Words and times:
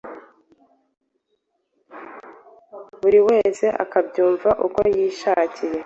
buri 3.01 3.19
wese 3.27 3.65
akabyumva 3.83 4.49
uko 4.65 4.79
yishakiye 4.95 5.79